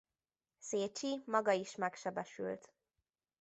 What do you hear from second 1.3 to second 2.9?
is megsebesült.